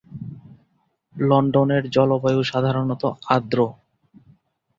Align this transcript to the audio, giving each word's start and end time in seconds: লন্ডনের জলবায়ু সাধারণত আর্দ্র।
লন্ডনের 1.15 1.83
জলবায়ু 1.89 2.41
সাধারণত 2.43 3.03
আর্দ্র। 3.29 3.59